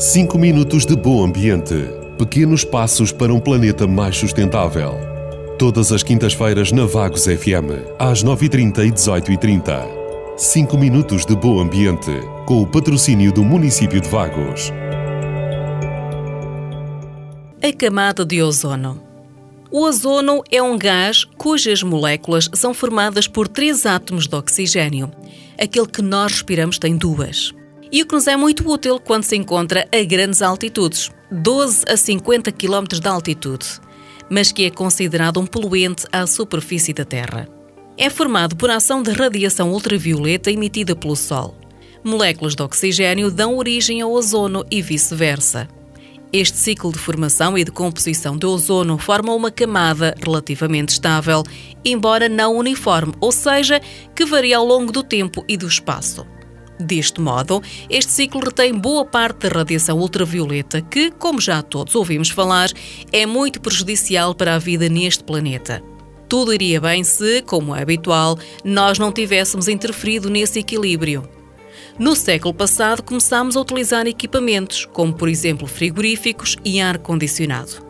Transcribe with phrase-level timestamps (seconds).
[0.00, 1.74] 5 minutos de bom ambiente.
[2.16, 4.94] Pequenos passos para um planeta mais sustentável.
[5.58, 9.86] Todas as quintas-feiras na Vagos FM, às 9h30 e 18h30.
[10.38, 12.10] 5 minutos de bom ambiente,
[12.46, 14.72] com o patrocínio do município de Vagos.
[17.62, 19.02] A camada de ozono.
[19.70, 25.10] O ozono é um gás cujas moléculas são formadas por três átomos de oxigênio.
[25.60, 27.52] Aquele que nós respiramos tem duas.
[27.92, 31.96] E o que nos é muito útil quando se encontra a grandes altitudes 12 a
[31.96, 33.80] 50 km de altitude
[34.30, 37.48] mas que é considerado um poluente à superfície da Terra.
[37.98, 41.56] É formado por ação de radiação ultravioleta emitida pelo Sol.
[42.02, 45.68] Moléculas de oxigênio dão origem ao ozono e vice-versa.
[46.32, 51.42] Este ciclo de formação e de composição do ozono forma uma camada relativamente estável,
[51.84, 53.80] embora não uniforme, ou seja,
[54.14, 56.24] que varia ao longo do tempo e do espaço.
[56.80, 62.30] Deste modo, este ciclo retém boa parte da radiação ultravioleta, que, como já todos ouvimos
[62.30, 62.70] falar,
[63.12, 65.82] é muito prejudicial para a vida neste planeta.
[66.26, 71.28] Tudo iria bem se, como é habitual, nós não tivéssemos interferido nesse equilíbrio.
[71.98, 77.84] No século passado, começámos a utilizar equipamentos, como por exemplo frigoríficos e ar-condicionado,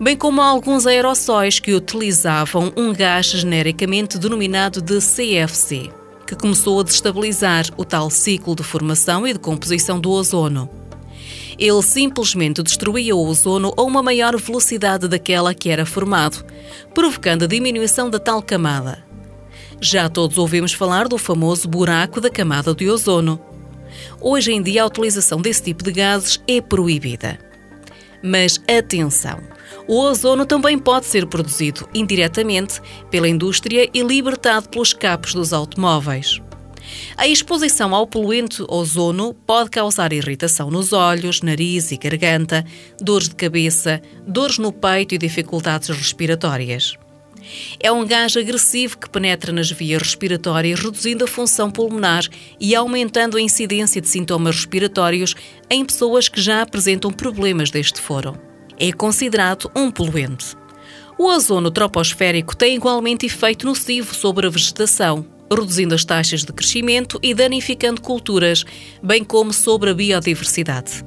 [0.00, 5.92] bem como alguns aerossóis que utilizavam um gás genericamente denominado de CFC,
[6.26, 10.68] que começou a destabilizar o tal ciclo de formação e de composição do ozono.
[11.58, 16.44] Ele simplesmente destruía o ozono a uma maior velocidade daquela que era formado,
[16.92, 19.04] provocando a diminuição da tal camada.
[19.80, 23.40] Já todos ouvimos falar do famoso buraco da camada de ozono.
[24.20, 27.38] Hoje em dia, a utilização desse tipo de gases é proibida.
[28.26, 29.38] Mas atenção!
[29.86, 36.40] O ozono também pode ser produzido indiretamente pela indústria e libertado pelos capos dos automóveis.
[37.18, 42.64] A exposição ao poluente ozono pode causar irritação nos olhos, nariz e garganta,
[42.98, 46.96] dores de cabeça, dores no peito e dificuldades respiratórias.
[47.80, 52.24] É um gás agressivo que penetra nas vias respiratórias, reduzindo a função pulmonar
[52.60, 55.34] e aumentando a incidência de sintomas respiratórios
[55.70, 58.38] em pessoas que já apresentam problemas deste foro.
[58.78, 60.56] É considerado um poluente.
[61.16, 67.18] O ozono troposférico tem igualmente efeito nocivo sobre a vegetação, reduzindo as taxas de crescimento
[67.22, 68.64] e danificando culturas,
[69.02, 71.04] bem como sobre a biodiversidade.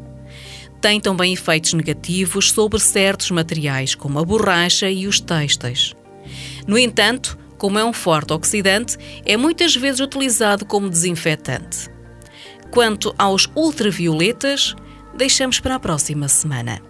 [0.80, 5.94] Tem também efeitos negativos sobre certos materiais, como a borracha e os têxteis.
[6.68, 11.90] No entanto, como é um forte oxidante, é muitas vezes utilizado como desinfetante.
[12.70, 14.76] Quanto aos ultravioletas,
[15.16, 16.82] deixamos para a próxima semana.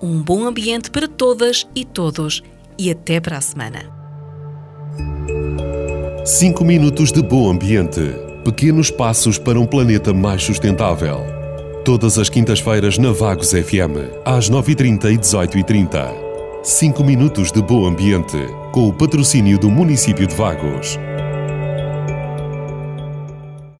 [0.00, 2.42] Um bom ambiente para todas e todos
[2.78, 3.90] e até para a semana.
[6.24, 8.00] 5 minutos de bom ambiente.
[8.44, 11.20] Pequenos passos para um planeta mais sustentável.
[11.84, 16.12] Todas as quintas-feiras na Vagos FM, às 9h30 e 18h30.
[16.62, 18.36] 5 minutos de bom ambiente,
[18.72, 20.98] com o patrocínio do município de Vagos.